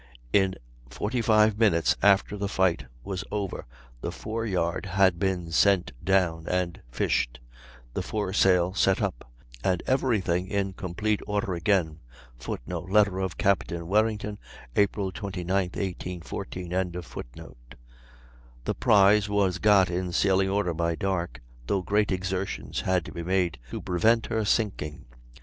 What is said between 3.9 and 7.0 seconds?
the fore yard had been sent down and